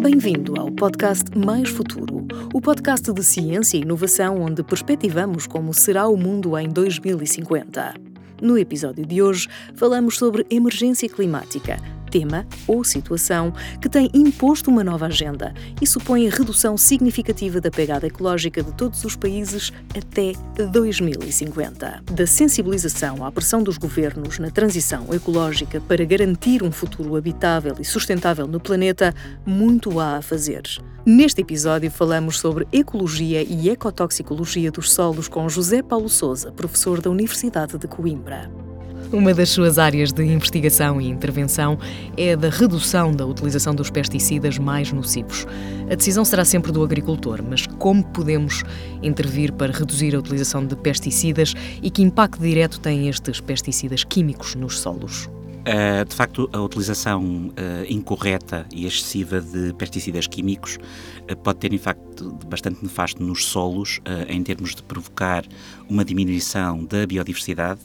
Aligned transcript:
Bem-vindo 0.00 0.60
ao 0.60 0.70
podcast 0.70 1.24
Mais 1.36 1.68
Futuro, 1.68 2.26
o 2.52 2.60
podcast 2.60 3.12
de 3.12 3.24
ciência 3.24 3.76
e 3.76 3.80
inovação 3.80 4.42
onde 4.42 4.62
perspectivamos 4.62 5.46
como 5.46 5.72
será 5.72 6.06
o 6.06 6.16
mundo 6.16 6.58
em 6.58 6.68
2050. 6.68 7.94
No 8.42 8.58
episódio 8.58 9.06
de 9.06 9.22
hoje, 9.22 9.48
falamos 9.74 10.18
sobre 10.18 10.46
emergência 10.50 11.08
climática 11.08 11.78
tema 12.14 12.46
ou 12.68 12.84
situação 12.84 13.52
que 13.80 13.88
tem 13.88 14.08
imposto 14.14 14.70
uma 14.70 14.84
nova 14.84 15.06
agenda 15.06 15.52
e 15.82 15.86
supõe 15.86 16.28
a 16.28 16.30
redução 16.30 16.76
significativa 16.76 17.60
da 17.60 17.72
pegada 17.72 18.06
ecológica 18.06 18.62
de 18.62 18.72
todos 18.72 19.04
os 19.04 19.16
países 19.16 19.72
até 19.90 20.32
2050. 20.70 22.04
Da 22.12 22.24
sensibilização 22.24 23.26
à 23.26 23.32
pressão 23.32 23.64
dos 23.64 23.78
governos 23.78 24.38
na 24.38 24.48
transição 24.48 25.12
ecológica 25.12 25.80
para 25.80 26.04
garantir 26.04 26.62
um 26.62 26.70
futuro 26.70 27.16
habitável 27.16 27.74
e 27.80 27.84
sustentável 27.84 28.46
no 28.46 28.60
planeta, 28.60 29.12
muito 29.44 29.98
há 29.98 30.18
a 30.18 30.22
fazer. 30.22 30.62
Neste 31.04 31.40
episódio 31.40 31.90
falamos 31.90 32.38
sobre 32.38 32.68
ecologia 32.72 33.42
e 33.42 33.68
ecotoxicologia 33.68 34.70
dos 34.70 34.92
solos 34.92 35.26
com 35.26 35.48
José 35.48 35.82
Paulo 35.82 36.08
Souza, 36.08 36.52
professor 36.52 37.00
da 37.00 37.10
Universidade 37.10 37.76
de 37.76 37.88
Coimbra. 37.88 38.48
Uma 39.14 39.32
das 39.32 39.50
suas 39.50 39.78
áreas 39.78 40.12
de 40.12 40.24
investigação 40.24 41.00
e 41.00 41.08
intervenção 41.08 41.78
é 42.16 42.34
da 42.34 42.48
redução 42.48 43.12
da 43.12 43.24
utilização 43.24 43.72
dos 43.72 43.88
pesticidas 43.88 44.58
mais 44.58 44.90
nocivos. 44.92 45.46
A 45.88 45.94
decisão 45.94 46.24
será 46.24 46.44
sempre 46.44 46.72
do 46.72 46.82
agricultor, 46.82 47.40
mas 47.40 47.64
como 47.78 48.04
podemos 48.04 48.64
intervir 49.04 49.52
para 49.52 49.72
reduzir 49.72 50.16
a 50.16 50.18
utilização 50.18 50.66
de 50.66 50.74
pesticidas 50.74 51.54
e 51.80 51.92
que 51.92 52.02
impacto 52.02 52.40
direto 52.40 52.80
têm 52.80 53.08
estes 53.08 53.40
pesticidas 53.40 54.02
químicos 54.02 54.56
nos 54.56 54.80
solos? 54.80 55.26
Uh, 55.66 56.04
de 56.06 56.14
facto, 56.14 56.50
a 56.52 56.60
utilização 56.60 57.22
uh, 57.22 57.52
incorreta 57.88 58.66
e 58.72 58.84
excessiva 58.84 59.40
de 59.40 59.72
pesticidas 59.74 60.26
químicos 60.26 60.76
uh, 61.30 61.36
pode 61.36 61.60
ter 61.60 61.72
impacto 61.72 62.36
bastante 62.48 62.82
nefasto 62.82 63.22
nos 63.22 63.44
solos, 63.44 64.00
em 64.28 64.42
termos 64.42 64.74
de 64.74 64.82
provocar 64.82 65.44
uma 65.88 66.04
diminuição 66.04 66.84
da 66.84 67.06
biodiversidade 67.06 67.80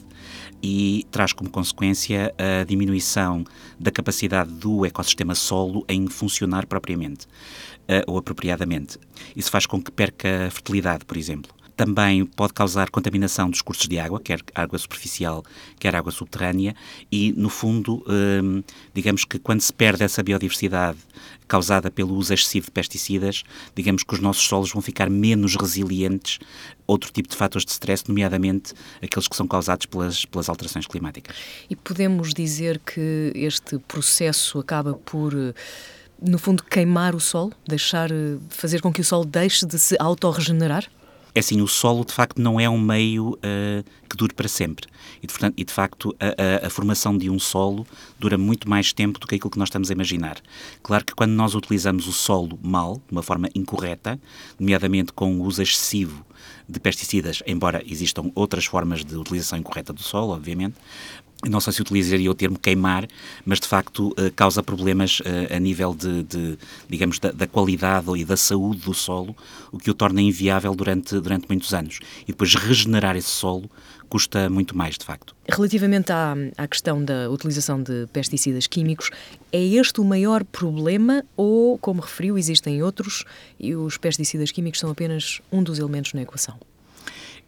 e 0.62 1.06
traz 1.10 1.32
como 1.32 1.50
consequência 1.50 2.34
a 2.38 2.64
diminuição 2.64 3.44
da 3.78 3.90
capacidade 3.90 4.50
do 4.52 4.84
ecossistema 4.84 5.34
solo 5.34 5.84
em 5.88 6.06
funcionar 6.08 6.66
propriamente 6.66 7.26
ou 8.06 8.18
apropriadamente. 8.18 8.98
Isso 9.34 9.50
faz 9.50 9.66
com 9.66 9.82
que 9.82 9.90
perca 9.90 10.48
fertilidade, 10.50 11.04
por 11.04 11.16
exemplo. 11.16 11.52
Também 11.80 12.26
pode 12.26 12.52
causar 12.52 12.90
contaminação 12.90 13.48
dos 13.48 13.62
cursos 13.62 13.88
de 13.88 13.98
água, 13.98 14.20
quer 14.20 14.42
água 14.54 14.78
superficial, 14.78 15.42
quer 15.78 15.96
água 15.96 16.12
subterrânea, 16.12 16.76
e, 17.10 17.32
no 17.32 17.48
fundo, 17.48 18.04
hum, 18.06 18.62
digamos 18.92 19.24
que 19.24 19.38
quando 19.38 19.62
se 19.62 19.72
perde 19.72 20.04
essa 20.04 20.22
biodiversidade 20.22 20.98
causada 21.48 21.90
pelo 21.90 22.14
uso 22.14 22.34
excessivo 22.34 22.66
de 22.66 22.72
pesticidas, 22.72 23.44
digamos 23.74 24.02
que 24.02 24.12
os 24.12 24.20
nossos 24.20 24.44
solos 24.46 24.70
vão 24.70 24.82
ficar 24.82 25.08
menos 25.08 25.56
resilientes 25.56 26.38
a 26.86 26.92
outro 26.92 27.10
tipo 27.10 27.30
de 27.30 27.34
fatores 27.34 27.64
de 27.64 27.72
stress, 27.72 28.06
nomeadamente 28.06 28.74
aqueles 29.02 29.26
que 29.26 29.34
são 29.34 29.48
causados 29.48 29.86
pelas, 29.86 30.26
pelas 30.26 30.50
alterações 30.50 30.86
climáticas. 30.86 31.34
E 31.70 31.74
podemos 31.74 32.34
dizer 32.34 32.78
que 32.80 33.32
este 33.34 33.78
processo 33.78 34.58
acaba 34.58 34.92
por 34.92 35.32
no 36.20 36.38
fundo, 36.38 36.62
queimar 36.62 37.14
o 37.14 37.20
solo, 37.20 37.54
deixar, 37.66 38.10
fazer 38.50 38.82
com 38.82 38.92
que 38.92 39.00
o 39.00 39.04
solo 39.04 39.24
deixe 39.24 39.64
de 39.64 39.78
se 39.78 39.96
autorregenerar? 39.98 40.86
É 41.34 41.40
assim, 41.40 41.60
o 41.60 41.68
solo 41.68 42.04
de 42.04 42.12
facto 42.12 42.40
não 42.40 42.58
é 42.58 42.68
um 42.68 42.78
meio 42.78 43.30
uh, 43.34 43.84
que 44.08 44.16
dure 44.16 44.34
para 44.34 44.48
sempre. 44.48 44.86
E 45.22 45.26
de, 45.26 45.32
portanto, 45.32 45.54
e, 45.56 45.64
de 45.64 45.72
facto 45.72 46.14
a, 46.18 46.64
a, 46.64 46.66
a, 46.66 46.70
formação 46.70 47.16
de 47.16 47.30
um 47.30 47.38
solo 47.38 47.86
dura 48.18 48.36
muito 48.36 48.68
mais 48.68 48.92
tempo 48.92 49.18
do 49.18 49.26
que 49.26 49.36
aquilo 49.36 49.50
que 49.50 49.58
nós 49.58 49.68
estamos 49.68 49.90
a 49.90 49.92
imaginar. 49.92 50.38
Claro 50.82 51.04
que 51.04 51.14
quando 51.14 51.32
nós 51.32 51.54
utilizamos 51.54 52.06
o 52.06 52.12
solo 52.12 52.58
mal, 52.62 52.96
de 53.06 53.12
uma 53.12 53.22
forma 53.22 53.48
incorreta, 53.54 54.20
nomeadamente 54.58 55.12
com 55.12 55.38
o 55.38 55.44
uso 55.44 55.62
excessivo 55.62 56.24
de 56.68 56.80
pesticidas, 56.80 57.42
embora 57.46 57.82
existam 57.86 58.30
outras 58.34 58.64
formas 58.64 59.04
de 59.04 59.16
utilização 59.16 59.58
incorreta 59.58 59.92
do 59.92 60.02
solo, 60.02 60.32
obviamente, 60.32 60.76
não 61.48 61.60
sei 61.60 61.72
se 61.72 61.80
utilizaria 61.80 62.30
o 62.30 62.34
termo 62.34 62.58
queimar, 62.58 63.08
mas 63.44 63.60
de 63.60 63.66
facto 63.66 64.14
eh, 64.16 64.30
causa 64.34 64.62
problemas 64.62 65.22
eh, 65.24 65.56
a 65.56 65.58
nível 65.58 65.94
de, 65.94 66.22
de 66.24 66.58
digamos, 66.88 67.18
da, 67.18 67.32
da, 67.32 67.46
qualidade 67.46 68.10
e 68.16 68.24
da 68.24 68.36
saúde 68.36 68.80
do 68.80 68.92
solo, 68.92 69.34
o 69.72 69.78
que 69.78 69.90
o 69.90 69.94
torna 69.94 70.20
inviável 70.20 70.74
durante, 70.74 71.18
durante 71.18 71.46
muitos 71.48 71.72
anos. 71.72 72.00
E 72.22 72.26
depois 72.26 72.54
regenerar 72.54 73.16
esse 73.16 73.28
solo 73.28 73.70
custa 74.10 74.50
muito 74.50 74.76
mais, 74.76 74.98
de 74.98 75.04
facto. 75.04 75.34
Relativamente 75.48 76.12
à, 76.12 76.34
à 76.58 76.66
questão 76.66 77.02
da 77.02 77.30
utilização 77.30 77.80
de 77.80 78.08
pesticidas 78.12 78.66
químicos, 78.66 79.08
é 79.52 79.62
este 79.62 80.00
o 80.00 80.04
maior 80.04 80.44
problema 80.44 81.24
ou, 81.36 81.78
como 81.78 82.02
referiu, 82.02 82.36
existem 82.36 82.82
outros 82.82 83.24
e 83.58 83.74
os 83.74 83.96
pesticidas 83.96 84.50
químicos 84.50 84.80
são 84.80 84.90
apenas 84.90 85.40
um 85.50 85.62
dos 85.62 85.78
elementos 85.78 86.12
na 86.12 86.22
equação? 86.22 86.58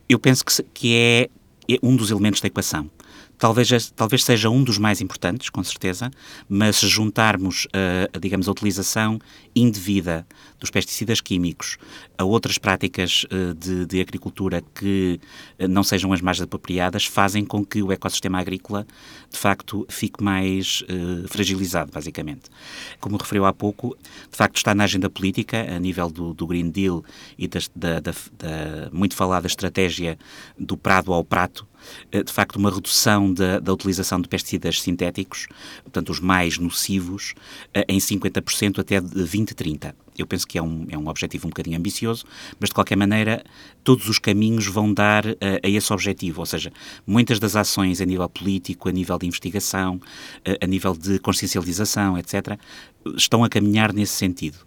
Eu 0.08 0.19
penso 0.19 0.44
que, 0.44 0.62
que 0.72 0.94
é, 0.94 1.28
é 1.69 1.78
um 1.82 1.97
dos 1.97 2.10
elementos 2.10 2.41
da 2.41 2.47
equação. 2.47 2.88
Talvez, 3.42 3.91
talvez 3.97 4.22
seja 4.22 4.48
um 4.48 4.62
dos 4.62 4.78
mais 4.78 5.00
importantes, 5.00 5.50
com 5.50 5.64
certeza, 5.64 6.12
mas 6.48 6.76
se 6.76 6.86
juntarmos, 6.86 7.66
a, 7.72 8.16
digamos, 8.16 8.47
a 8.47 8.53
utilização 8.53 9.19
indevida 9.53 10.25
dos 10.60 10.70
pesticidas 10.70 11.20
químicos 11.20 11.76
a 12.16 12.22
outras 12.22 12.56
práticas 12.56 13.25
uh, 13.25 13.52
de, 13.52 13.84
de, 13.84 14.00
agricultura 14.00 14.62
que 14.72 15.19
uh, 15.58 15.66
não 15.66 15.82
sejam 15.82 16.12
as 16.12 16.20
mais 16.20 16.41
apropriadas, 16.41 17.04
fazem 17.04 17.44
com 17.44 17.66
que 17.66 17.82
o 17.82 17.91
ecossistema 17.91 18.38
agrícola, 18.38 18.86
de 19.28 19.36
facto, 19.36 19.84
fique 19.88 20.22
mais 20.22 20.82
uh, 20.82 21.26
fragilizado, 21.26 21.91
basicamente. 21.92 22.42
Como 23.00 23.16
referiu 23.16 23.44
há 23.44 23.52
pouco, 23.52 23.97
de 24.31 24.36
facto 24.36 24.58
está 24.58 24.72
na 24.72 24.84
agenda 24.84 25.10
política, 25.10 25.66
a 25.69 25.81
nível 25.81 26.08
do, 26.08 26.32
do 26.32 26.47
Green 26.47 26.70
Deal 26.70 27.04
e 27.36 27.48
da, 27.48 27.58
da, 27.75 28.00
da 28.00 28.12
muito 28.92 29.16
falada 29.16 29.48
estratégia 29.48 30.16
do 30.56 30.76
prado 30.76 31.12
ao 31.12 31.25
prato, 31.25 31.66
de 32.25 32.32
facto, 32.32 32.56
uma 32.56 32.70
redução 32.70 33.32
da, 33.32 33.59
da, 33.59 33.72
utilização 33.72 34.20
de 34.20 34.28
pesticidas 34.28 34.81
sintéticos, 34.81 35.47
portanto, 35.82 36.10
os 36.10 36.20
mais 36.20 36.59
nocivos, 36.59 37.34
em 37.88 37.98
50% 37.98 38.78
até 38.78 39.00
2030. 39.00 39.94
Eu 40.16 40.26
penso 40.26 40.47
que 40.47 40.59
é 40.59 40.62
um, 40.62 40.87
é 40.91 40.98
um 40.98 41.09
objetivo 41.09 41.47
um 41.47 41.50
bocadinho 41.50 41.78
ambicioso, 41.78 42.25
mas 42.60 42.69
de 42.69 42.75
qualquer 42.75 42.97
maneira 42.97 43.43
todos 43.82 44.09
os 44.09 44.19
caminhos 44.19 44.66
vão 44.66 44.93
dar 44.93 45.25
uh, 45.25 45.37
a 45.62 45.69
esse 45.69 45.93
objetivo, 45.93 46.41
ou 46.41 46.47
seja, 46.47 46.70
muitas 47.06 47.38
das 47.38 47.56
ações 47.56 48.00
a 48.00 48.04
nível 48.04 48.28
político, 48.28 48.88
a 48.88 48.93
nível 48.93 49.19
de 49.19 49.26
investigação, 49.26 50.00
a 50.60 50.66
nível 50.66 50.94
de 50.94 51.19
consciencialização, 51.19 52.19
etc., 52.19 52.59
estão 53.16 53.44
a 53.44 53.48
caminhar 53.48 53.92
nesse 53.92 54.12
sentido. 54.12 54.58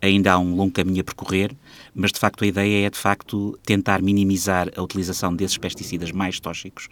Ainda 0.00 0.32
há 0.32 0.38
um 0.38 0.54
longo 0.54 0.72
caminho 0.72 1.00
a 1.00 1.04
percorrer, 1.04 1.54
mas 1.94 2.12
de 2.12 2.18
facto 2.18 2.44
a 2.44 2.46
ideia 2.46 2.86
é 2.86 2.90
de 2.90 2.98
facto 2.98 3.58
tentar 3.64 4.02
minimizar 4.02 4.68
a 4.76 4.82
utilização 4.82 5.34
desses 5.34 5.56
pesticidas 5.58 6.10
mais 6.10 6.40
tóxicos 6.40 6.88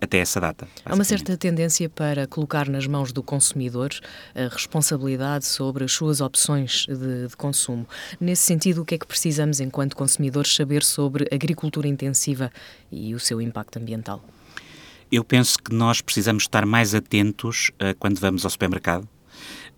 até 0.00 0.18
essa 0.18 0.40
data. 0.40 0.66
Há 0.84 0.94
uma 0.94 1.04
certa 1.04 1.36
tendência 1.36 1.88
para 1.88 2.26
colocar 2.26 2.68
nas 2.68 2.86
mãos 2.86 3.12
do 3.12 3.22
consumidor 3.22 3.90
a 4.34 4.48
responsabilidade 4.48 5.46
sobre 5.46 5.84
as 5.84 5.92
suas 5.92 6.20
opções 6.20 6.86
de, 6.86 7.28
de 7.28 7.36
consumo. 7.36 7.86
Nesse 8.20 8.42
sentido, 8.42 8.82
o 8.82 8.84
que 8.84 8.94
é 8.94 8.98
que 8.98 9.06
precisamos 9.06 9.60
enquanto 9.60 9.96
consumidores 9.96 10.54
saber 10.54 10.82
sobre 10.82 11.26
agricultura 11.32 11.88
intensiva 11.88 12.50
e 12.90 13.14
o 13.14 13.20
seu 13.20 13.40
impacto 13.40 13.78
ambiental? 13.78 14.24
Eu 15.12 15.22
penso 15.22 15.58
que 15.58 15.72
nós 15.72 16.00
precisamos 16.00 16.44
estar 16.44 16.66
mais 16.66 16.94
atentos 16.94 17.70
uh, 17.74 17.94
quando 17.98 18.18
vamos 18.18 18.44
ao 18.44 18.50
supermercado 18.50 19.08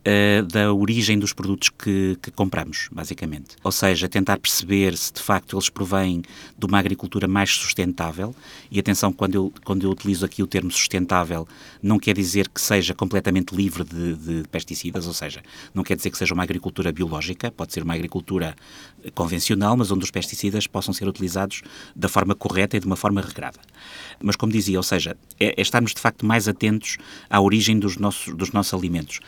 uh, 0.07 0.43
da 0.47 0.73
origem 0.73 1.19
dos 1.19 1.33
produtos 1.33 1.69
que, 1.69 2.17
que, 2.23 2.31
compramos, 2.31 2.89
basicamente. 2.93 3.57
Ou 3.63 3.73
seja, 3.73 4.09
tentar 4.09 4.39
perceber 4.39 4.97
se 4.97 5.13
de 5.13 5.21
facto 5.21 5.57
eles 5.57 5.69
provêm 5.69 6.23
de 6.57 6.67
uma 6.67 6.79
agricultura 6.79 7.27
mais 7.27 7.51
sustentável. 7.51 8.35
E 8.71 8.79
atenção, 8.79 9.13
quando 9.13 9.35
eu, 9.35 9.53
quando 9.65 9.83
eu 9.83 9.91
utilizo 9.91 10.25
aqui 10.25 10.43
o 10.43 10.47
termo 10.47 10.71
sustentável, 10.71 11.47
não 11.83 11.99
quer 11.99 12.15
dizer 12.15 12.49
que 12.49 12.61
seja 12.61 12.95
completamente 12.95 13.55
livre 13.55 13.85
de, 13.85 14.15
de 14.15 14.49
pesticidas, 14.49 15.07
ou 15.07 15.13
seja, 15.13 15.43
não 15.75 15.83
quer 15.83 15.97
dizer 15.97 16.11
que 16.11 16.19
seja 16.19 16.33
uma 16.33 16.43
agricultura 16.43 16.93
biológica, 16.93 17.51
pode 17.51 17.73
ser 17.73 17.83
uma 17.83 17.95
agricultura 17.95 18.55
convencional, 19.15 19.77
mas 19.77 19.91
onde 19.91 20.05
os 20.05 20.11
pesticidas 20.11 20.67
possam 20.67 20.93
ser 20.93 21.07
utilizados 21.07 21.63
da 21.95 22.09
forma 22.09 22.35
correta 22.35 22.77
e 22.77 22.81
de 22.81 22.87
uma 22.87 22.97
forma 22.97 23.21
regrada. 23.21 23.59
Mas, 24.21 24.37
como 24.37 24.53
dizia, 24.53 24.79
ou 24.79 24.83
seja, 24.83 25.17
é, 25.39 25.55
é 25.57 25.63
estarmos 25.63 25.93
de 25.93 26.01
facto 26.01 26.25
mais 26.25 26.49
atentos 26.49 26.97
à 27.29 27.41
origem 27.41 27.79
dos 27.79 27.97
nossos, 27.97 28.35
dos 28.35 28.53
nossos 28.53 28.73
alimentos. 28.75 29.19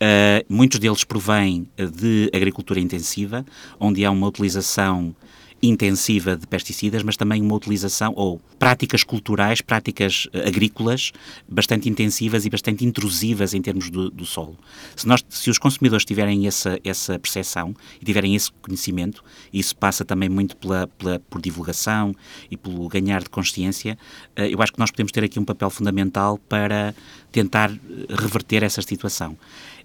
Uh, 0.00 0.25
muitos 0.48 0.78
deles 0.78 1.04
provêm 1.04 1.68
de 1.76 2.30
agricultura 2.34 2.80
intensiva, 2.80 3.44
onde 3.78 4.04
há 4.04 4.10
uma 4.10 4.26
utilização 4.26 5.14
intensiva 5.62 6.36
de 6.36 6.46
pesticidas, 6.46 7.02
mas 7.02 7.16
também 7.16 7.40
uma 7.40 7.54
utilização 7.54 8.12
ou 8.14 8.40
práticas 8.58 9.02
culturais, 9.02 9.60
práticas 9.60 10.26
uh, 10.26 10.46
agrícolas 10.46 11.12
bastante 11.48 11.88
intensivas 11.88 12.44
e 12.44 12.50
bastante 12.50 12.84
intrusivas 12.84 13.54
em 13.54 13.62
termos 13.62 13.90
do, 13.90 14.10
do 14.10 14.24
solo. 14.24 14.56
Se, 14.94 15.06
nós, 15.06 15.24
se 15.28 15.50
os 15.50 15.58
consumidores 15.58 16.04
tiverem 16.04 16.46
essa, 16.46 16.78
essa 16.84 17.18
percepção 17.18 17.74
e 18.00 18.04
tiverem 18.04 18.34
esse 18.34 18.50
conhecimento, 18.52 19.24
isso 19.52 19.74
passa 19.76 20.04
também 20.04 20.28
muito 20.28 20.56
pela, 20.56 20.86
pela, 20.86 21.18
por 21.20 21.40
divulgação 21.40 22.14
e 22.50 22.56
pelo 22.56 22.86
ganhar 22.88 23.22
de 23.22 23.30
consciência, 23.30 23.98
eu 24.36 24.60
acho 24.62 24.72
que 24.72 24.78
nós 24.78 24.90
podemos 24.90 25.12
ter 25.12 25.24
aqui 25.24 25.38
um 25.38 25.44
papel 25.44 25.70
fundamental 25.70 26.38
para 26.48 26.94
tentar 27.32 27.70
reverter 28.08 28.62
essa 28.62 28.82
situação. 28.82 29.36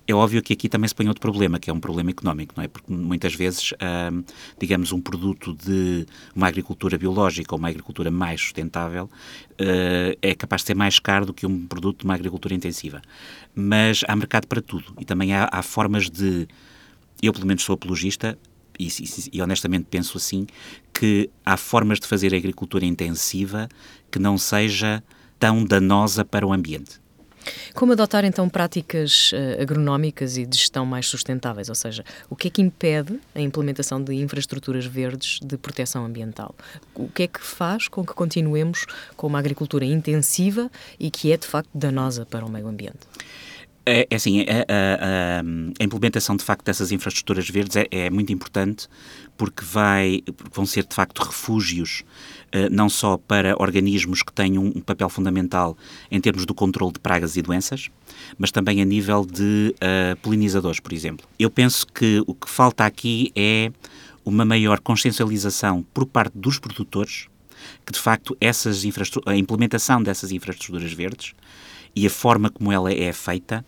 É 0.08 0.14
óbvio 0.14 0.42
que 0.42 0.54
aqui 0.54 0.68
também 0.68 0.88
se 0.88 0.96
põe 0.96 1.08
outro 1.08 1.22
problema, 1.22 1.60
que 1.60 1.70
é 1.70 1.74
um 1.74 1.80
problema 1.80 2.10
económico, 2.10 2.54
não 2.58 2.64
é? 2.64 2.68
Porque 2.68 2.92
muitas 2.92 3.34
vezes, 3.34 3.74
digamos, 4.60 4.92
um 4.92 5.00
produto 5.00 5.54
de 5.54 6.06
uma 6.36 6.48
agricultura 6.48 6.98
biológica 6.98 7.54
ou 7.54 7.60
uma 7.60 7.70
agricultura 7.70 8.10
mais 8.10 8.42
sustentável 8.42 9.06
uh, 9.06 10.18
é 10.22 10.34
capaz 10.36 10.64
de 10.64 10.68
ser 10.68 10.76
mais 10.76 11.00
caro 11.00 11.28
do 11.28 11.34
que 11.34 11.46
um 11.46 11.66
produto 11.68 12.00
de 12.00 12.06
uma 12.06 12.16
agricultura 12.16 12.54
intensiva. 12.54 13.02
Mas 13.54 14.04
há 14.08 14.16
mercado 14.16 14.48
para 14.48 14.62
tudo 14.62 14.94
e 15.00 15.06
também 15.06 15.34
há, 15.34 15.48
há 15.52 15.62
formas 15.62 16.10
de. 16.10 16.48
Eu, 17.22 17.32
pelo 17.32 17.46
menos, 17.46 17.64
sou 17.64 17.76
apologista, 17.76 18.38
e, 18.80 18.88
e, 18.88 19.38
e, 19.38 19.42
honestamente 19.42 19.86
penso 19.90 20.18
assim, 20.18 20.48
que 20.94 21.30
há 21.46 21.56
formas 21.56 22.00
de 22.00 22.08
fazer 22.08 22.34
agricultura 22.34 22.86
intensiva 22.86 23.70
que 24.10 24.18
não 24.18 24.38
seja 24.38 25.04
tão 25.40 25.64
danosa 25.64 26.26
para 26.26 26.46
o 26.46 26.52
ambiente. 26.52 27.00
Como 27.74 27.94
adotar 27.94 28.26
então 28.26 28.48
práticas 28.50 29.32
uh, 29.32 29.62
agronómicas 29.62 30.38
e 30.38 30.46
de 30.46 30.58
gestão 30.58 30.86
mais 30.86 31.08
sustentáveis? 31.08 31.70
Ou 31.70 31.76
seja, 31.76 32.04
o 32.30 32.36
que 32.36 32.48
é 32.48 32.52
que 32.52 32.62
impede 32.62 33.20
a 33.34 33.42
implementação 33.42 34.04
de 34.04 34.14
infraestruturas 34.14 34.86
verdes 34.86 35.40
de 35.42 35.58
proteção 35.58 36.06
ambiental? 36.06 36.56
O 36.94 37.08
que 37.08 37.24
é 37.24 37.28
que 37.28 37.42
faz 37.42 37.88
com 37.88 38.06
que 38.06 38.14
continuemos 38.14 38.86
com 39.16 39.28
uma 39.28 39.40
agricultura 39.40 39.86
intensiva 39.86 40.70
e 41.00 41.10
que 41.10 41.32
é 41.32 41.38
de 41.38 41.48
facto 41.48 41.70
danosa 41.74 42.26
para 42.26 42.46
o 42.46 42.50
meio 42.50 42.68
ambiente? 42.68 43.00
É, 43.86 44.08
é 44.10 44.16
assim, 44.16 44.42
a, 44.42 44.44
a, 44.44 45.42
a, 45.80 45.84
implementação 45.84 46.36
de 46.36 46.44
facto 46.44 46.64
dessas 46.64 46.92
infraestruturas 46.92 47.50
verdes 47.50 47.76
é, 47.76 47.88
é 47.90 48.10
muito 48.12 48.32
importante 48.32 48.88
porque 49.36 49.66
vai, 49.66 50.22
vão 50.54 50.68
ser 50.68 50.86
de 50.86 50.94
facto 50.94 51.20
refúgios 51.24 52.04
uh, 52.54 52.70
não 52.72 52.88
só 52.88 53.18
para 53.18 53.56
organismos 53.60 54.22
que 54.22 54.32
têm 54.32 54.60
um, 54.60 54.68
um, 54.68 54.82
papel 54.82 55.10
fundamental 55.10 55.76
em 56.12 56.22
termos 56.22 56.46
do 56.46 56.54
controle 56.54 56.94
de 56.94 57.00
pragas 57.00 57.36
e 57.38 57.42
doenças, 57.42 57.90
mas 58.38 58.52
também 58.52 58.84
a 58.84 58.86
nível 58.86 59.26
de 59.26 59.74
uh, 59.78 60.16
polinizadores, 60.18 60.80
por 60.80 60.94
exemplo. 60.94 61.28
Eu 61.40 61.50
penso 61.50 61.88
que 61.88 62.24
o 62.28 62.36
que 62.36 62.48
falta 62.48 62.86
aqui 62.86 63.32
é 63.36 63.72
uma 64.24 64.46
maior 64.46 64.80
consciencialização 64.80 65.84
por 65.92 66.06
parte 66.06 66.38
dos 66.38 66.60
produtores 66.60 67.28
que 67.86 67.92
de 67.92 68.00
facto 68.00 68.36
essas 68.40 68.84
a 69.26 69.36
implementação 69.36 70.02
dessas 70.02 70.32
infraestruturas 70.32 70.94
verdes 70.94 71.34
e 71.96 72.06
a 72.06 72.10
forma 72.10 72.50
como 72.50 72.72
ela 72.72 72.92
é 72.92 73.12
feita 73.12 73.66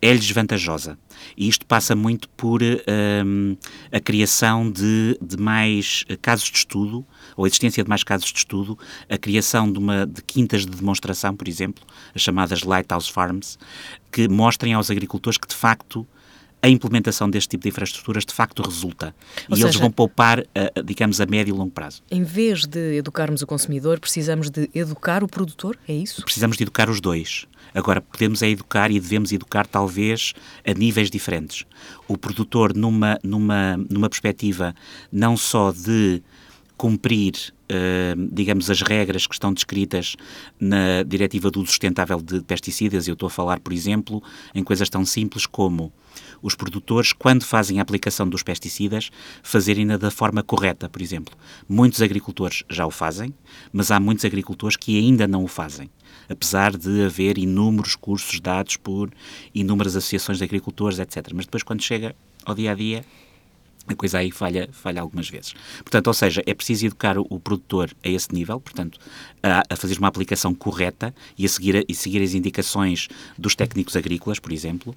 é-lhes 0.00 0.30
vantajosa. 0.30 0.98
E 1.36 1.48
isto 1.48 1.66
passa 1.66 1.96
muito 1.96 2.28
por 2.30 2.60
um, 2.62 3.56
a 3.90 3.98
criação 3.98 4.70
de, 4.70 5.18
de, 5.20 5.36
mais 5.36 6.04
casos 6.20 6.50
de 6.50 6.58
estudo, 6.58 7.04
ou 7.36 7.44
a 7.44 7.48
existência 7.48 7.82
de 7.82 7.88
mais 7.88 8.04
casos 8.04 8.30
de 8.30 8.38
estudo, 8.38 8.78
a 9.08 9.16
criação 9.16 9.70
de, 9.70 9.78
uma, 9.78 10.06
de 10.06 10.22
quintas 10.22 10.66
de 10.66 10.72
demonstração, 10.72 11.34
por 11.34 11.48
exemplo, 11.48 11.84
as 12.14 12.20
chamadas 12.20 12.62
Lighthouse 12.62 13.10
Farms, 13.10 13.58
que 14.12 14.28
mostrem 14.28 14.74
aos 14.74 14.90
agricultores 14.90 15.38
que, 15.38 15.48
de 15.48 15.54
facto, 15.54 16.06
a 16.66 16.68
implementação 16.68 17.30
deste 17.30 17.50
tipo 17.50 17.62
de 17.62 17.68
infraestruturas 17.68 18.24
de 18.24 18.34
facto 18.34 18.60
resulta. 18.60 19.14
Ou 19.48 19.54
e 19.54 19.56
seja, 19.56 19.68
eles 19.68 19.76
vão 19.80 19.90
poupar, 19.90 20.44
digamos, 20.84 21.20
a 21.20 21.26
médio 21.26 21.54
e 21.54 21.56
longo 21.56 21.70
prazo. 21.70 22.02
Em 22.10 22.24
vez 22.24 22.66
de 22.66 22.96
educarmos 22.96 23.40
o 23.40 23.46
consumidor, 23.46 24.00
precisamos 24.00 24.50
de 24.50 24.68
educar 24.74 25.22
o 25.22 25.28
produtor? 25.28 25.78
É 25.86 25.94
isso? 25.94 26.22
Precisamos 26.24 26.56
de 26.56 26.64
educar 26.64 26.90
os 26.90 27.00
dois. 27.00 27.46
Agora, 27.72 28.00
podemos 28.00 28.42
é 28.42 28.48
educar 28.48 28.90
e 28.90 28.98
devemos 28.98 29.30
educar 29.30 29.64
talvez 29.66 30.32
a 30.66 30.72
níveis 30.72 31.08
diferentes. 31.08 31.64
O 32.08 32.18
produtor 32.18 32.74
numa, 32.74 33.16
numa, 33.22 33.76
numa 33.88 34.08
perspectiva 34.08 34.74
não 35.12 35.36
só 35.36 35.70
de 35.70 36.20
cumprir, 36.76 37.34
uh, 37.70 38.28
digamos, 38.32 38.70
as 38.70 38.82
regras 38.82 39.26
que 39.26 39.34
estão 39.34 39.52
descritas 39.52 40.16
na 40.58 41.02
Diretiva 41.02 41.50
do 41.50 41.64
Sustentável 41.66 42.20
de 42.20 42.40
Pesticidas. 42.42 43.06
Eu 43.06 43.14
estou 43.14 43.26
a 43.26 43.30
falar, 43.30 43.60
por 43.60 43.72
exemplo, 43.72 44.22
em 44.54 44.62
coisas 44.62 44.88
tão 44.88 45.04
simples 45.04 45.46
como 45.46 45.92
os 46.42 46.54
produtores, 46.54 47.12
quando 47.12 47.44
fazem 47.44 47.78
a 47.78 47.82
aplicação 47.82 48.28
dos 48.28 48.42
pesticidas, 48.42 49.10
fazerem-na 49.42 49.96
da 49.96 50.10
forma 50.10 50.42
correta, 50.42 50.88
por 50.88 51.02
exemplo. 51.02 51.34
Muitos 51.68 52.00
agricultores 52.00 52.62
já 52.70 52.86
o 52.86 52.90
fazem, 52.90 53.34
mas 53.72 53.90
há 53.90 54.00
muitos 54.00 54.24
agricultores 54.24 54.76
que 54.76 54.98
ainda 54.98 55.26
não 55.26 55.44
o 55.44 55.48
fazem 55.48 55.90
apesar 56.28 56.76
de 56.76 57.04
haver 57.04 57.38
inúmeros 57.38 57.94
cursos 57.94 58.40
dados 58.40 58.76
por 58.76 59.10
inúmeras 59.54 59.94
associações 59.96 60.38
de 60.38 60.44
agricultores, 60.44 60.98
etc. 60.98 61.30
Mas 61.32 61.46
depois, 61.46 61.62
quando 61.62 61.82
chega 61.82 62.16
ao 62.44 62.54
dia 62.54 62.72
a 62.72 62.74
dia, 62.74 63.04
a 63.88 63.94
coisa 63.94 64.18
aí 64.18 64.30
falha, 64.30 64.68
falha 64.72 65.00
algumas 65.00 65.28
vezes. 65.28 65.54
Portanto, 65.78 66.06
ou 66.08 66.14
seja, 66.14 66.42
é 66.46 66.54
preciso 66.54 66.86
educar 66.86 67.18
o, 67.18 67.26
o 67.28 67.38
produtor 67.38 67.90
a 68.04 68.08
esse 68.08 68.32
nível, 68.32 68.60
portanto, 68.60 68.98
a, 69.50 69.62
a, 69.70 69.76
fazer 69.76 69.98
uma 69.98 70.08
aplicação 70.08 70.54
correta 70.54 71.14
e 71.36 71.44
a 71.44 71.48
seguir, 71.48 71.76
a, 71.76 71.84
e 71.88 71.94
seguir 71.94 72.22
as 72.22 72.34
indicações 72.34 73.08
dos 73.38 73.54
técnicos 73.54 73.96
agrícolas, 73.96 74.38
por 74.38 74.52
exemplo. 74.52 74.94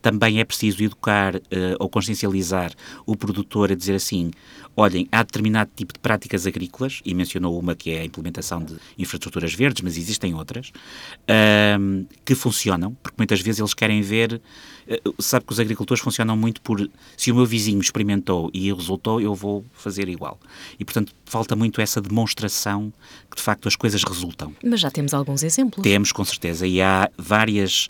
Também 0.00 0.40
é 0.40 0.44
preciso 0.44 0.82
educar 0.82 1.36
uh, 1.36 1.40
ou 1.78 1.88
consciencializar 1.88 2.72
o 3.06 3.16
produtor 3.16 3.70
a 3.70 3.74
dizer 3.74 3.94
assim: 3.94 4.32
olhem, 4.76 5.06
há 5.12 5.22
determinado 5.22 5.70
tipo 5.74 5.92
de 5.92 6.00
práticas 6.00 6.46
agrícolas, 6.46 7.00
e 7.04 7.14
mencionou 7.14 7.58
uma 7.58 7.74
que 7.74 7.90
é 7.90 8.00
a 8.00 8.04
implementação 8.04 8.64
de 8.64 8.76
infraestruturas 8.98 9.54
verdes, 9.54 9.82
mas 9.82 9.96
existem 9.96 10.34
outras, 10.34 10.70
uh, 10.70 12.06
que 12.24 12.34
funcionam, 12.34 12.94
porque 13.02 13.16
muitas 13.18 13.40
vezes 13.40 13.60
eles 13.60 13.74
querem 13.74 14.02
ver. 14.02 14.40
Uh, 14.88 15.22
sabe 15.22 15.46
que 15.46 15.52
os 15.52 15.60
agricultores 15.60 16.02
funcionam 16.02 16.36
muito 16.36 16.60
por 16.60 16.90
se 17.16 17.30
o 17.30 17.34
meu 17.34 17.46
vizinho 17.46 17.80
experimentou 17.80 18.50
e 18.52 18.72
resultou, 18.72 19.20
eu 19.20 19.34
vou 19.34 19.64
fazer 19.72 20.08
igual. 20.08 20.40
E, 20.78 20.84
portanto, 20.84 21.14
falta 21.24 21.54
muito 21.54 21.80
essa 21.80 22.00
demonstração 22.00 22.92
que, 23.30 23.36
de 23.36 23.42
facto, 23.42 23.68
as 23.68 23.76
coisas 23.82 24.04
resultam. 24.04 24.54
Mas 24.64 24.78
já 24.78 24.92
temos 24.92 25.12
alguns 25.12 25.42
exemplos. 25.42 25.82
Temos, 25.82 26.12
com 26.12 26.24
certeza, 26.24 26.68
e 26.68 26.80
há 26.80 27.10
várias 27.18 27.88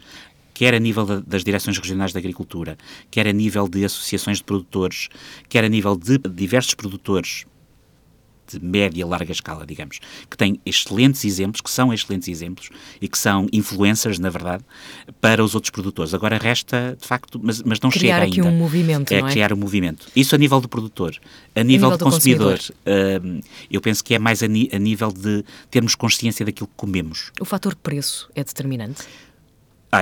quer 0.55 0.75
a 0.75 0.79
nível 0.79 1.05
da, 1.05 1.21
das 1.21 1.45
direções 1.45 1.77
regionais 1.77 2.15
da 2.15 2.19
agricultura, 2.19 2.79
quer 3.11 3.27
a 3.27 3.33
nível 3.33 3.69
de 3.69 3.85
associações 3.85 4.39
de 4.39 4.45
produtores, 4.45 5.11
quer 5.51 5.65
a 5.65 5.69
nível 5.69 5.95
de 5.95 6.17
diversos 6.19 6.73
produtores 6.73 7.45
de 8.59 8.65
média, 8.65 9.07
larga 9.07 9.33
escala, 9.33 9.67
digamos, 9.67 10.01
que 10.31 10.37
têm 10.37 10.61
excelentes 10.65 11.25
exemplos, 11.25 11.61
que 11.61 11.71
são 11.71 11.93
excelentes 11.93 12.29
exemplos 12.29 12.71
e 13.01 13.09
que 13.09 13.19
são 13.19 13.47
influencers, 13.53 14.19
na 14.19 14.31
verdade, 14.31 14.65
para 15.21 15.43
os 15.43 15.55
outros 15.55 15.71
produtores. 15.71 16.15
Agora 16.15 16.39
resta, 16.39 16.97
de 17.01 17.07
facto, 17.07 17.41
mas, 17.43 17.63
mas 17.63 17.81
não 17.81 17.91
criar 17.91 18.21
chega 18.21 18.25
ainda. 18.25 18.35
Criar 18.35 18.49
aqui 18.49 18.55
um 18.55 18.59
movimento, 18.59 19.13
é, 19.13 19.21
não 19.21 19.29
é? 19.29 19.31
criar 19.31 19.53
um 19.53 19.57
movimento. 19.57 20.07
Isso 20.15 20.35
a 20.35 20.39
nível 20.39 20.61
do 20.61 20.69
produtor. 20.69 21.19
A 21.55 21.63
nível, 21.63 21.89
a 21.89 21.93
nível 21.93 21.99
do 21.99 22.05
consumidor, 22.05 22.59
consumidor. 22.59 23.41
Uh, 23.41 23.45
eu 23.71 23.81
penso 23.81 24.03
que 24.03 24.15
é 24.15 24.19
mais 24.19 24.43
a, 24.43 24.47
a 24.47 24.79
nível 24.79 25.13
de 25.13 25.45
termos 25.71 25.95
consciência 25.95 26.45
daquilo 26.45 26.67
que 26.67 26.75
comemos. 26.77 27.31
O 27.41 27.45
fator 27.45 27.75
preço 27.75 28.31
é 28.35 28.43
determinante? 28.43 29.03
Ah, 29.91 30.01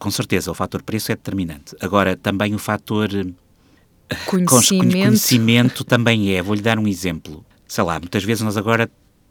com 0.00 0.10
certeza, 0.10 0.50
o 0.50 0.54
fator 0.54 0.82
preço 0.82 1.12
é 1.12 1.14
determinante. 1.14 1.76
Agora, 1.80 2.16
também 2.16 2.56
o 2.56 2.58
fator 2.58 3.08
eh, 3.14 4.14
conhecimento, 4.26 4.92
conhecimento 4.92 5.84
também 5.84 6.34
é. 6.34 6.42
Vou-lhe 6.42 6.60
dar 6.60 6.76
um 6.76 6.88
exemplo. 6.88 7.44
Sei 7.68 7.84
lá, 7.84 8.00
muitas 8.00 8.24
vezes 8.24 8.42
nós 8.42 8.56
agora 8.56 8.90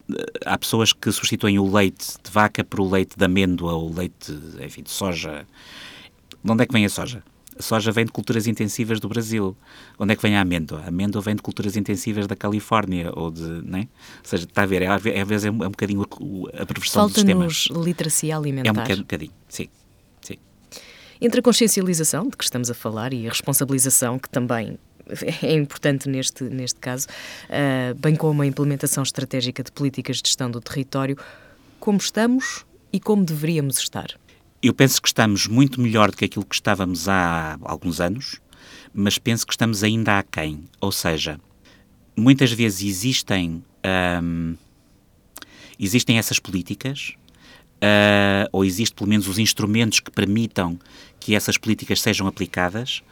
eh, 0.10 0.24
há 0.46 0.58
pessoas 0.58 0.94
que 0.94 1.12
substituem 1.12 1.58
o 1.58 1.70
leite 1.70 2.14
de 2.24 2.32
vaca 2.32 2.64
por 2.64 2.80
o 2.80 2.90
leite 2.90 3.18
de 3.18 3.26
amêndoa 3.26 3.74
ou 3.74 3.92
leite, 3.92 4.32
enfim, 4.64 4.84
de 4.84 4.92
soja. 4.92 5.48
De 6.44 6.52
onde 6.52 6.64
é 6.64 6.68
que 6.68 6.72
vem 6.72 6.86
a 6.86 6.90
soja? 6.90 7.24
A 7.58 7.62
soja 7.62 7.92
vem 7.92 8.06
de 8.06 8.12
culturas 8.12 8.46
intensivas 8.46 9.00
do 9.00 9.10
Brasil. 9.10 9.58
Onde 9.98 10.14
é 10.14 10.16
que 10.16 10.22
vem 10.22 10.38
a 10.38 10.42
amêndoa? 10.42 10.82
A 10.82 10.90
amêndoa 10.90 11.20
vem 11.20 11.36
de 11.36 11.42
culturas 11.42 11.76
intensivas 11.76 12.28
da 12.28 12.36
Califórnia 12.36 13.12
ou 13.16 13.32
de, 13.32 13.42
né? 13.42 13.88
Ou 14.20 14.30
seja, 14.30 14.44
está 14.44 14.62
a 14.62 14.66
ver, 14.68 14.84
é, 14.84 14.88
às 14.88 15.02
vezes 15.02 15.46
é 15.46 15.52
um, 15.52 15.64
é 15.64 15.68
um 15.68 15.72
bocadinho 15.72 16.04
a, 16.04 16.66
perversão 16.66 17.08
dos 17.08 17.16
sistemas. 17.16 17.64
Falta-nos 17.66 17.86
literacia 17.88 18.38
alimentar. 18.38 18.70
É 18.70 18.94
um 18.94 18.98
bocadinho, 19.00 19.34
sim. 19.50 19.68
Entre 21.20 21.40
a 21.40 21.44
consciencialização, 21.44 22.30
de 22.30 22.38
que 22.38 22.44
estamos 22.44 22.70
a 22.70 22.74
falar, 22.74 23.12
e 23.12 23.26
a 23.26 23.30
responsabilização, 23.30 24.20
que 24.20 24.30
também 24.30 24.78
é 25.44 25.54
importante 25.54 26.10
neste, 26.10 26.44
neste 26.44 26.80
caso, 26.80 27.08
uh, 27.50 27.96
bem 27.96 28.16
como 28.16 28.42
a 28.42 28.46
implementação 28.46 29.04
estratégica 29.04 29.64
de 29.64 29.72
políticas 29.72 30.22
de 30.22 30.30
gestão 30.30 30.50
do 30.50 30.62
território, 30.62 31.18
como 31.80 31.98
estamos 31.98 32.66
e 32.92 33.00
como 33.00 33.24
deveríamos 33.24 33.78
estar? 33.80 34.18
Eu 34.62 34.74
penso 34.74 35.02
que 35.02 35.08
estamos 35.08 35.48
muito 35.48 35.80
melhor 35.80 36.12
do 36.12 36.18
que 36.18 36.26
aquilo 36.26 36.46
que 36.46 36.56
estávamos 36.56 37.08
há 37.08 37.58
alguns 37.62 38.02
anos, 38.02 38.42
mas 38.94 39.18
penso 39.18 39.46
que 39.46 39.54
estamos 39.54 39.84
ainda 39.84 40.18
aquém. 40.18 40.64
Ou 40.82 40.92
seja, 40.92 41.40
muitas 42.16 42.52
vezes 42.52 42.84
existem, 42.84 43.64
um, 44.24 44.56
existem 45.80 46.18
essas 46.18 46.40
políticas, 46.40 47.14
uh, 47.78 48.50
ou 48.52 48.66
existe 48.66 48.96
pelo 48.96 49.10
menos 49.10 49.28
os 49.28 49.38
instrumentos 49.38 50.00
que 50.00 50.12
permitam 50.12 50.80
que 51.28 51.36
essas 51.36 51.58
políticas 51.58 52.00
sejam 52.00 52.26
aplicadas. 52.26 53.04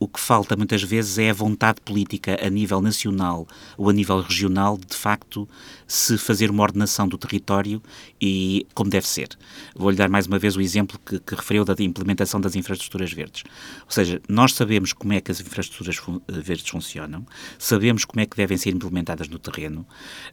O 0.00 0.08
que 0.08 0.18
falta 0.18 0.56
muitas 0.56 0.82
vezes 0.82 1.18
é 1.18 1.28
a 1.28 1.34
vontade 1.34 1.82
política 1.82 2.38
a 2.42 2.48
nível 2.48 2.80
nacional 2.80 3.46
ou 3.76 3.90
a 3.90 3.92
nível 3.92 4.22
regional 4.22 4.78
de, 4.78 4.86
de 4.86 4.96
facto, 4.96 5.46
se 5.86 6.16
fazer 6.16 6.50
uma 6.50 6.62
ordenação 6.62 7.06
do 7.06 7.18
território 7.18 7.82
e 8.18 8.66
como 8.72 8.88
deve 8.88 9.06
ser. 9.06 9.28
Vou-lhe 9.76 9.98
dar 9.98 10.08
mais 10.08 10.26
uma 10.26 10.38
vez 10.38 10.56
o 10.56 10.62
exemplo 10.62 10.98
que, 11.04 11.20
que 11.20 11.34
referiu 11.34 11.62
da 11.62 11.74
implementação 11.78 12.40
das 12.40 12.56
infraestruturas 12.56 13.12
verdes. 13.12 13.44
Ou 13.84 13.90
seja, 13.90 14.18
nós 14.30 14.54
sabemos 14.54 14.94
como 14.94 15.12
é 15.12 15.20
que 15.20 15.30
as 15.30 15.38
infraestruturas 15.38 15.96
fun 15.96 16.22
verdes 16.26 16.66
funcionam, 16.66 17.26
sabemos 17.58 18.06
como 18.06 18.22
é 18.22 18.24
que 18.24 18.34
devem 18.34 18.56
ser 18.56 18.70
implementadas 18.70 19.28
no 19.28 19.38
terreno. 19.38 19.86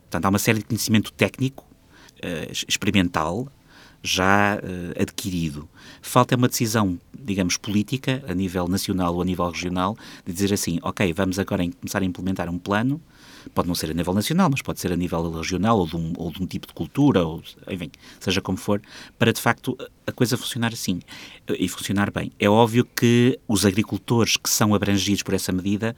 Portanto, 0.04 0.24
há 0.24 0.30
uma 0.30 0.39
série 0.39 0.60
de 0.60 0.65
conhecimento 0.65 1.12
técnico, 1.12 1.65
uh, 1.65 2.65
experimental, 2.65 3.51
já 4.05 4.57
uh, 4.57 5.01
adquirido. 5.01 5.67
Falta 6.01 6.35
uma 6.35 6.47
decisão, 6.47 7.00
digamos, 7.17 7.57
política, 7.57 8.24
a 8.27 8.33
nível 8.33 8.67
nacional 8.67 9.15
ou 9.15 9.21
a 9.21 9.25
nível 9.25 9.50
regional, 9.50 9.97
de 10.25 10.31
dizer 10.31 10.53
assim, 10.53 10.79
ok, 10.83 11.12
vamos 11.13 11.39
agora 11.39 11.63
começar 11.79 12.01
a 12.01 12.05
implementar 12.05 12.47
um 12.50 12.57
plano, 12.57 13.01
pode 13.53 13.67
não 13.67 13.75
ser 13.75 13.91
a 13.91 13.93
nível 13.93 14.13
nacional, 14.13 14.50
mas 14.50 14.62
pode 14.62 14.79
ser 14.79 14.91
a 14.91 14.95
nível 14.95 15.31
regional 15.31 15.79
ou 15.79 15.88
de 15.88 15.95
um, 15.95 16.13
ou 16.17 16.31
de 16.31 16.41
um 16.41 16.45
tipo 16.45 16.67
de 16.67 16.74
cultura, 16.74 17.25
ou, 17.25 17.41
enfim, 17.69 17.91
seja 18.19 18.41
como 18.41 18.57
for, 18.57 18.81
para 19.17 19.33
de 19.33 19.41
facto 19.41 19.77
a 20.05 20.12
coisa 20.12 20.38
funcionar 20.38 20.71
assim 20.74 21.00
eh, 21.47 21.57
e 21.59 21.67
funcionar 21.67 22.12
bem. 22.12 22.31
É 22.39 22.50
óbvio 22.50 22.85
que 22.85 23.39
os 23.47 23.65
agricultores 23.65 24.38
que 24.38 24.50
são 24.50 24.74
abrangidos 24.74 25.24
por 25.24 25.33
essa 25.33 25.51
medida 25.51 25.95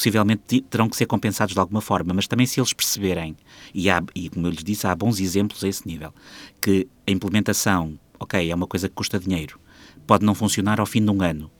possivelmente 0.00 0.62
terão 0.62 0.88
que 0.88 0.96
ser 0.96 1.04
compensados 1.04 1.52
de 1.52 1.60
alguma 1.60 1.82
forma, 1.82 2.14
mas 2.14 2.26
também 2.26 2.46
se 2.46 2.58
eles 2.58 2.72
perceberem, 2.72 3.36
e, 3.74 3.90
há, 3.90 4.02
e 4.14 4.30
como 4.30 4.46
eu 4.46 4.50
lhes 4.50 4.64
disse, 4.64 4.86
há 4.86 4.94
bons 4.94 5.20
exemplos 5.20 5.62
a 5.62 5.68
esse 5.68 5.86
nível, 5.86 6.14
que 6.58 6.88
a 7.06 7.10
implementação, 7.10 7.98
ok, 8.18 8.50
é 8.50 8.54
uma 8.54 8.66
coisa 8.66 8.88
que 8.88 8.94
custa 8.94 9.18
dinheiro, 9.18 9.60
pode 10.06 10.24
não 10.24 10.34
funcionar 10.34 10.80
ao 10.80 10.86
fim 10.86 11.04
de 11.04 11.10
um 11.10 11.20
ano, 11.22 11.50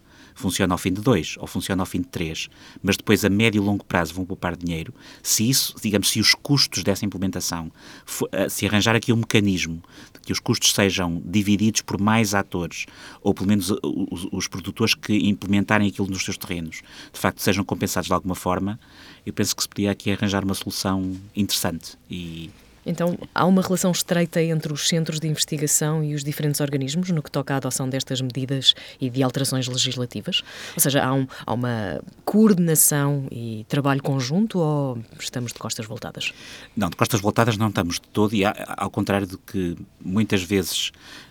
funciona 0.41 0.75
ao 0.75 0.79
fim 0.79 0.93
de 0.93 1.01
dois 1.01 1.37
ou 1.39 1.47
funciona 1.47 1.83
ao 1.83 1.87
fim 1.87 2.01
de 2.01 2.09
três, 2.09 2.49
mas 2.83 2.97
depois 2.97 3.25
a 3.25 3.29
médio 3.29 3.63
e 3.63 3.65
longo 3.65 3.85
prazo 3.85 4.15
vão 4.15 4.25
poupar 4.25 4.57
dinheiro, 4.57 4.95
se 5.23 5.49
isso, 5.49 5.75
digamos, 5.81 6.09
se 6.09 6.21
os 6.21 6.35
custos 6.35 6.83
dessa 6.83 7.05
implementação, 7.05 7.71
eh, 8.33 8.49
se 8.49 8.67
arranjar 8.67 8.97
aqui 8.97 9.13
um 9.13 9.17
mecanismo 9.17 9.83
de 10.15 10.21
que 10.21 10.33
os 10.33 10.41
custos 10.41 10.73
sejam 10.73 11.23
divididos 11.25 11.83
por 11.83 12.01
mais 12.01 12.35
atores, 12.35 12.87
ou 13.23 13.35
pelo 13.35 13.49
menos 13.49 13.71
os, 13.71 14.27
os 14.33 14.49
produtores 14.49 14.95
que 14.95 15.15
implementarem 15.29 15.89
aquilo 15.89 16.09
nos 16.09 16.25
seus 16.25 16.37
terrenos, 16.37 16.83
de 17.13 17.19
facto 17.19 17.41
sejam 17.41 17.65
compensados 17.65 18.09
de 18.09 18.15
alguma 18.15 18.35
forma, 18.35 18.81
eu 19.25 19.33
penso 19.33 19.55
que 19.55 19.63
se 19.63 19.69
podia 19.69 19.91
aqui 19.91 20.11
arranjar 20.11 20.45
uma 20.45 20.55
solução 20.55 21.17
interessante 21.37 21.97
e 22.11 22.51
então, 22.91 23.17
há 23.35 23.47
uma 23.47 23.63
relação 23.63 23.91
estreita 23.91 24.43
entre 24.43 24.73
os 24.73 24.89
centros 24.89 25.21
de 25.21 25.29
investigação 25.29 26.03
e 26.05 26.15
os 26.15 26.25
diferentes 26.25 26.61
organismos 26.61 27.11
no 27.11 27.23
que 27.23 27.31
toca 27.31 27.55
à 27.55 27.57
adoção 27.57 27.89
destas 27.89 28.21
medidas 28.21 28.75
e 29.01 29.09
de 29.09 29.23
alterações 29.23 29.67
legislativas? 29.69 30.43
Ou 30.75 30.81
seja, 30.81 31.03
há, 31.03 31.15
um, 31.15 31.27
há 31.47 31.55
uma 31.55 32.01
coordenação 32.25 33.27
e 33.31 33.65
trabalho 33.69 34.03
conjunto 34.03 34.59
ou 34.59 34.99
estamos 35.19 35.53
de 35.53 35.59
costas 35.59 35.87
voltadas? 35.87 36.33
Não, 36.77 36.91
de 36.91 36.97
costas 36.97 37.21
voltadas 37.21 37.57
não 37.57 37.69
estamos 37.69 37.95
de 37.95 38.09
todo 38.09 38.35
e, 38.35 38.43
ao 38.45 38.91
contrário 38.91 39.27
do 39.27 39.39
que 39.39 39.77
muitas 40.05 40.43
vezes 40.43 40.89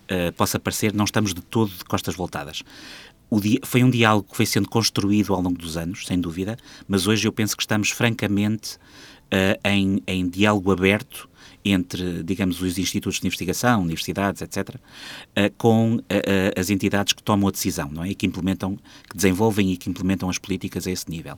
uh, 0.09 0.33
possa 0.33 0.59
parecer, 0.59 0.93
não 0.93 1.05
estamos 1.05 1.33
de 1.33 1.41
todo 1.41 1.71
de 1.71 1.83
costas 1.83 2.15
voltadas. 2.15 2.63
Dia, 3.31 3.59
foi 3.63 3.83
um 3.83 3.89
diálogo 3.91 4.27
que 4.31 4.35
foi 4.35 4.45
sendo 4.45 4.67
construído 4.67 5.35
ao 5.35 5.41
longo 5.41 5.57
dos 5.57 5.77
anos, 5.77 6.07
sem 6.07 6.19
dúvida, 6.19 6.57
mas 6.87 7.05
hoje 7.05 7.27
eu 7.27 7.31
penso 7.31 7.55
que 7.55 7.61
estamos 7.61 7.91
francamente 7.91 8.75
uh, 8.75 9.59
em, 9.63 10.01
em 10.07 10.27
diálogo 10.27 10.71
aberto 10.71 11.28
entre, 11.63 12.23
digamos, 12.23 12.61
os 12.61 12.77
institutos 12.77 13.19
de 13.19 13.27
investigação, 13.27 13.81
universidades, 13.81 14.41
etc., 14.41 14.75
eh, 15.35 15.51
com 15.57 15.99
eh, 16.09 16.21
eh, 16.25 16.59
as 16.59 16.69
entidades 16.69 17.13
que 17.13 17.21
tomam 17.21 17.47
a 17.47 17.51
decisão, 17.51 17.89
não 17.91 18.03
é? 18.03 18.09
E 18.09 18.15
que 18.15 18.25
implementam, 18.25 18.77
que 19.09 19.15
desenvolvem 19.15 19.71
e 19.71 19.77
que 19.77 19.89
implementam 19.89 20.29
as 20.29 20.37
políticas 20.37 20.87
a 20.87 20.91
esse 20.91 21.09
nível. 21.09 21.37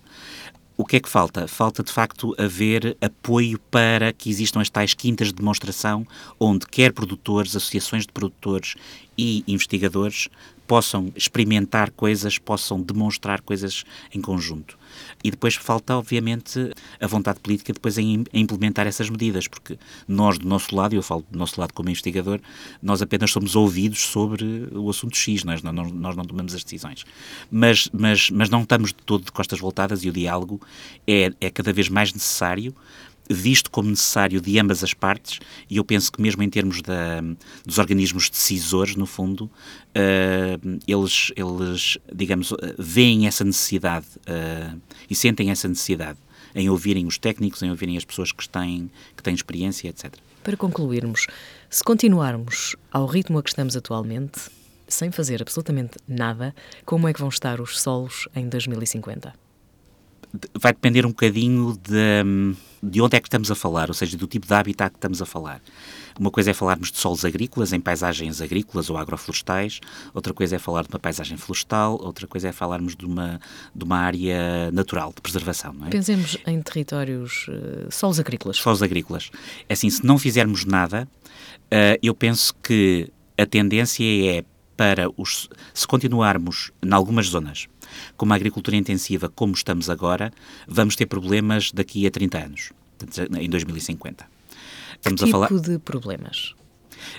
O 0.78 0.86
que 0.86 0.96
é 0.96 1.00
que 1.00 1.10
falta? 1.10 1.48
Falta, 1.48 1.84
de 1.84 1.92
facto, 1.92 2.34
haver 2.40 2.98
apoio 3.02 3.60
para 3.70 4.12
que 4.12 4.30
existam 4.30 4.62
as 4.62 4.70
tais 4.70 4.94
quintas 4.94 5.28
de 5.28 5.34
demonstração, 5.36 6.08
onde 6.40 6.66
quer 6.66 6.92
produtores, 6.92 7.56
associações 7.56 8.06
de 8.08 8.12
produtores 8.12 8.76
e 9.18 9.44
investigadores 9.48 10.30
possam 10.72 11.12
experimentar 11.18 11.92
coisas, 11.92 12.38
possam 12.38 12.82
demonstrar 12.82 13.42
coisas 13.42 13.84
em 14.14 14.22
conjunto. 14.22 14.80
E 15.22 15.30
depois 15.30 15.56
falta, 15.56 15.98
obviamente, 15.98 16.72
a 17.00 17.08
vontade 17.08 17.42
política 17.42 17.74
depois 17.74 17.98
em, 17.98 18.24
em, 18.34 18.42
implementar 18.42 18.88
essas 18.88 19.10
medidas, 19.10 19.50
porque 19.50 19.78
nós, 20.08 20.38
do 20.38 20.48
nosso 20.48 20.74
lado, 20.74 20.96
eu 20.96 21.04
falo 21.04 21.26
do 21.30 21.38
nosso 21.38 21.60
lado 21.60 21.74
como 21.74 21.90
investigador, 21.90 22.40
nós 22.82 23.02
apenas 23.02 23.32
somos 23.32 23.54
ouvidos 23.54 24.00
sobre 24.00 24.70
o 24.72 24.90
assunto 24.90 25.18
X, 25.18 25.44
nós 25.44 25.62
não, 25.62 25.74
nós 25.74 26.16
não 26.16 26.24
tomamos 26.24 26.56
as 26.56 26.64
decisões. 26.64 27.06
Mas, 27.52 27.90
mas, 27.92 28.30
mas 28.30 28.50
não 28.50 28.62
estamos 28.62 28.92
de 28.92 29.04
todo 29.04 29.26
de 29.26 29.32
costas 29.32 29.60
voltadas 29.60 30.06
e 30.06 30.10
o 30.10 30.14
diálogo 30.14 30.62
é, 31.06 31.34
é 31.42 31.50
cada 31.50 31.74
vez 31.74 31.90
mais 31.90 32.14
necessário 32.14 32.74
visto 33.30 33.72
como 33.72 33.90
necessário 33.90 34.42
de 34.42 34.60
ambas 34.60 34.84
as 34.84 34.94
partes, 34.94 35.40
e 35.70 35.78
eu 35.78 35.86
penso 35.86 36.12
que 36.12 36.22
mesmo 36.22 36.44
em 36.44 36.50
termos 36.50 36.82
da, 36.82 37.22
dos 37.66 37.78
organismos 37.78 38.30
decisores, 38.30 38.96
no 38.96 39.06
fundo, 39.06 39.46
uh, 39.46 40.80
eles, 40.88 41.32
eles, 41.36 41.98
digamos, 42.14 42.54
veem 42.78 43.28
essa 43.28 43.44
necessidade 43.44 44.08
uh, 44.28 44.80
e 45.10 45.16
sentem 45.16 45.50
essa 45.50 45.68
necessidade 45.68 46.20
em 46.54 46.70
ouvirem 46.70 47.06
os 47.06 47.18
técnicos, 47.18 47.64
em 47.64 47.70
ouvirem 47.70 47.96
as 47.96 48.04
pessoas 48.04 48.32
que 48.32 48.48
têm, 48.48 48.92
que 49.16 49.24
têm 49.24 49.34
experiência, 49.34 49.88
etc. 49.88 50.14
Para 50.44 50.58
concluirmos, 50.58 51.28
se 51.70 51.84
continuarmos 51.84 52.76
ao 52.92 53.06
ritmo 53.06 53.38
a 53.38 53.44
que 53.44 53.50
estamos 53.50 53.78
atualmente, 53.78 54.50
sem 54.88 55.12
fazer 55.12 55.42
absolutamente 55.42 55.98
nada, 56.06 56.54
como 56.84 57.08
é 57.08 57.14
que 57.14 57.20
vão 57.22 57.30
estar 57.30 57.62
os 57.62 57.80
solos 57.80 58.28
em 58.36 58.50
2050? 58.50 59.34
vai 60.56 60.74
depender 60.74 61.06
um 61.06 61.10
bocadinho 61.10 61.78
de, 61.78 62.56
de 62.82 63.02
onde 63.02 63.16
é 63.16 63.20
que 63.20 63.28
estamos 63.28 63.52
a 63.52 63.56
falar, 63.56 63.90
ou 63.90 63.94
seja, 63.94 64.18
do 64.18 64.28
tipo 64.28 64.48
de 64.48 64.54
habitat 64.54 64.92
que 64.92 64.98
estamos 64.98 65.22
a 65.22 65.26
falar. 65.26 65.62
Uma 66.20 66.32
coisa 66.32 66.52
é 66.52 66.54
falarmos 66.54 66.92
de 66.92 66.98
solos 66.98 67.24
agrícolas, 67.24 67.74
em 67.74 67.80
paisagens 67.80 68.42
agrícolas 68.42 68.90
ou 68.90 68.98
agroflorestais, 68.98 69.80
outra 70.14 70.34
coisa 70.34 70.56
é 70.56 70.60
falar 70.60 70.84
de 70.84 70.90
uma 70.90 71.00
paisagem 71.00 71.38
florestal, 71.38 72.00
outra 72.02 72.28
coisa 72.28 72.50
é 72.50 72.52
falarmos 72.52 72.96
de 72.96 73.06
uma, 73.06 73.40
de 73.74 73.84
uma 73.84 73.98
área 73.98 74.72
natural, 74.72 75.14
de 75.16 75.22
preservação. 75.22 75.76
É? 75.86 75.90
Pensemos 75.90 76.38
em 76.46 76.62
territórios, 76.62 77.48
uh, 77.48 77.92
solos 77.92 78.20
agrícolas. 78.20 78.58
Solos 78.58 78.84
agrícolas. 78.84 79.32
É 79.70 79.74
assim, 79.74 79.90
se 79.90 80.06
não 80.06 80.18
fizermos 80.18 80.66
nada, 80.66 81.08
uh, 81.08 81.98
eu 82.02 82.14
penso 82.14 82.54
que 82.62 83.10
a 83.38 83.46
tendência 83.46 84.04
é 84.04 84.44
para 84.76 85.08
os. 85.16 85.48
Se 85.74 85.86
continuarmos 85.86 86.72
em 86.84 86.92
algumas 86.92 87.28
zonas 87.28 87.68
com 88.18 88.26
uma 88.26 88.36
agricultura 88.36 88.78
intensiva 88.78 89.30
como 89.30 89.54
estamos 89.54 89.90
agora, 89.90 90.32
vamos 90.68 90.96
ter 90.96 91.06
problemas 91.06 91.72
daqui 91.72 92.06
a 92.08 92.12
30 92.12 92.38
anos, 92.38 92.72
em 93.40 93.50
2050. 93.50 94.26
Estamos 94.96 95.20
que 95.20 95.26
tipo 95.26 95.38
a 95.38 95.48
falar 95.48 95.62
de 95.62 95.80
problemas? 95.80 96.54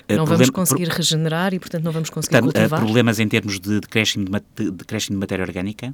Eh, 0.07 0.15
não 0.15 0.25
vamos 0.25 0.49
conseguir 0.49 0.87
regenerar 0.87 1.53
e, 1.53 1.59
portanto, 1.59 1.83
não 1.83 1.91
vamos 1.91 2.09
conseguir 2.09 2.39
portanto, 2.39 2.53
cultivar? 2.53 2.79
Problemas 2.79 3.19
em 3.19 3.27
termos 3.27 3.59
de 3.59 3.79
decréscimo 3.79 4.25
de, 4.25 4.71
decréscimo 4.71 5.15
de 5.15 5.19
matéria 5.19 5.43
orgânica, 5.43 5.93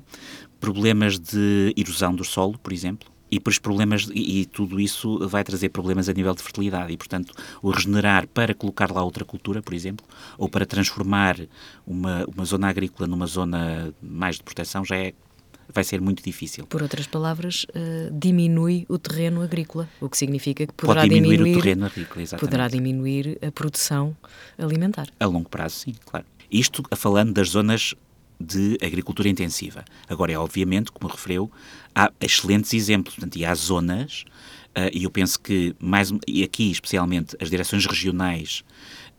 problemas 0.60 1.20
de 1.20 1.74
erosão 1.76 2.14
do 2.14 2.24
solo, 2.24 2.58
por 2.60 2.74
exemplo, 2.74 3.10
e 3.32 3.40
por 3.40 3.52
os 3.52 3.60
problemas 3.60 4.10
e, 4.14 4.42
e, 4.42 4.46
tudo 4.46 4.80
isso 4.80 5.28
vai 5.28 5.44
trazer 5.44 5.70
problemas 5.70 6.10
a 6.10 6.14
nível 6.14 6.34
de 6.34 6.42
fertilidade 6.42 6.92
e 6.92 6.98
portanto 6.98 7.34
o 7.62 7.70
regenerar 7.70 8.28
para 8.28 8.54
colocar 8.54 8.92
lá 8.92 9.04
outra 9.04 9.26
cultura 9.26 9.62
por 9.62 9.74
exemplo 9.74 10.06
ou 10.38 10.50
para 10.50 10.66
transformar 10.66 11.38
uma, 11.86 12.26
uma 12.26 12.46
zona 12.46 12.70
agrícola 12.70 13.08
numa 13.08 13.26
zona 13.26 13.94
mais 14.02 14.38
de 14.38 14.44
proteção 14.44 14.84
já 14.86 14.96
é 14.96 15.14
vai 15.72 15.84
ser 15.84 16.02
muito 16.02 16.24
difícil. 16.24 16.66
Por 16.66 16.82
outras 16.82 17.06
palavras, 17.06 17.66
uh, 17.66 18.12
diminui 18.12 18.86
o 18.90 18.98
terreno 18.98 19.42
agrícola, 19.42 19.88
o 20.02 20.10
que 20.10 20.18
significa 20.18 20.66
que 20.66 20.74
poderá 20.74 21.02
Pode 21.02 21.14
diminuir, 21.14 21.38
diminuir 21.38 21.58
o 21.58 21.62
terreno 21.62 21.86
agrícola, 21.86 22.22
exatamente. 22.24 22.50
poderá 22.50 22.68
diminuir 22.68 23.38
a 23.46 23.52
produção 23.52 24.18
alimentar. 24.58 25.08
A 25.20 25.26
longo 25.26 25.48
prazo, 25.48 25.76
sim, 25.76 25.96
claro. 26.06 26.26
Isto 26.52 26.84
falando 26.96 27.34
das 27.34 27.50
zonas 27.50 27.94
de 28.40 28.78
agricultura 28.82 29.28
intensiva. 29.28 29.84
Agora, 30.08 30.32
é 30.32 30.38
obviamente, 30.38 30.92
como 30.92 31.12
referiu, 31.12 31.52
há 31.94 32.12
excelentes 32.22 32.74
exemplos, 32.74 33.16
portanto, 33.16 33.36
e 33.36 33.46
há 33.46 33.54
zonas, 33.54 34.24
uh, 34.70 34.90
e 34.94 35.04
eu 35.04 35.12
penso 35.12 35.40
que, 35.40 35.76
mais, 35.80 36.14
e 36.28 36.44
aqui 36.44 36.72
especialmente, 36.72 37.36
as 37.42 37.50
direções 37.50 37.86
regionais 37.86 38.64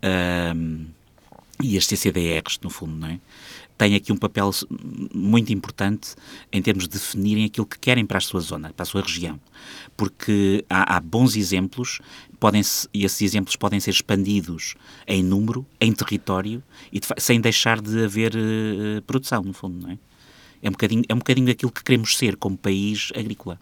uh, 0.03 0.87
e 1.62 1.76
as 1.76 1.87
CCDRs, 1.87 2.59
no 2.62 2.71
fundo, 2.71 2.95
não 2.95 3.09
é? 3.09 3.21
têm 3.81 3.95
aqui 3.95 4.12
um 4.12 4.17
papel 4.17 4.50
muito 5.14 5.50
importante 5.55 6.14
em 6.52 6.61
termos 6.61 6.85
de 6.85 6.90
definirem 6.90 7.47
aquilo 7.47 7.64
que 7.64 7.79
querem 7.79 8.05
para 8.05 8.19
a 8.19 8.21
sua 8.21 8.40
zona, 8.40 8.75
para 8.75 8.83
a 8.83 8.87
sua 8.87 9.00
região. 9.00 9.40
Porque 9.97 10.62
há, 10.69 10.97
há 10.97 11.00
bons 11.00 11.35
exemplos 11.35 11.99
podem 12.38 12.61
e 12.93 13.07
esses 13.07 13.23
exemplos 13.23 13.57
podem 13.57 13.81
ser 13.81 13.90
expandidos 13.93 14.75
em 15.07 15.23
número, 15.23 15.64
em 15.81 15.93
território, 15.95 16.62
e 16.93 17.00
de, 17.00 17.07
sem 17.17 17.40
deixar 17.40 17.81
de 17.81 18.05
haver 18.05 18.35
uh, 18.35 19.00
produção, 19.07 19.43
no 19.43 19.55
fundo, 19.55 19.81
não 19.81 19.93
é? 19.93 19.99
É 20.62 20.69
um, 20.69 20.73
bocadinho, 20.73 21.02
é 21.09 21.14
um 21.14 21.19
bocadinho 21.19 21.47
daquilo 21.47 21.73
que 21.73 21.83
queremos 21.83 22.19
ser 22.19 22.37
como 22.37 22.59
país 22.59 23.11
agrícola. 23.17 23.59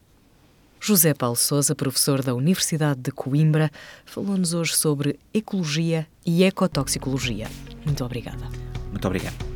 José 0.80 1.14
Paulo 1.14 1.36
Souza, 1.36 1.76
professor 1.76 2.24
da 2.24 2.34
Universidade 2.34 3.00
de 3.00 3.12
Coimbra, 3.12 3.70
falou-nos 4.04 4.52
hoje 4.52 4.74
sobre 4.74 5.16
ecologia 5.32 6.08
e 6.26 6.42
ecotoxicologia. 6.42 7.48
Muito 7.88 8.04
obrigada. 8.04 8.46
Muito 8.90 9.06
obrigado. 9.06 9.48